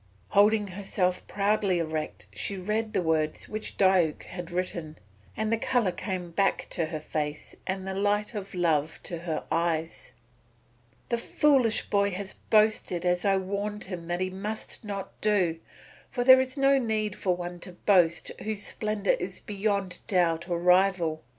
[0.29, 4.97] Holding herself proudly erect, she read the words which Diuk had written,
[5.37, 9.43] and the colour came back to her face and the light of love to her
[9.51, 10.13] eyes.
[11.09, 15.59] "The foolish boy has boasted as I warned him that he must not do,
[16.09, 20.57] for there is no need for one to boast whose splendour is beyond doubt or
[20.57, 21.21] rival.